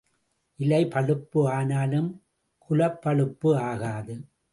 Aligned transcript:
இலைப் 0.59 0.91
பழுப்பு 0.91 1.49
ஆனாலும் 1.49 2.23
குலப்பழுப்பு 2.69 3.57
ஆகாது. 3.57 4.15